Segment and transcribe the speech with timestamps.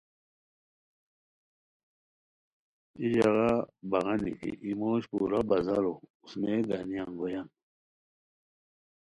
[2.99, 3.53] ای ژاغا
[3.89, 7.47] بغانی کی ای موش پورا بازارو اوسنئے گانی انگویان